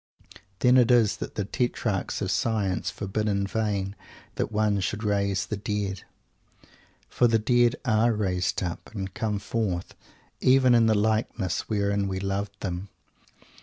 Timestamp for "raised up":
8.11-8.89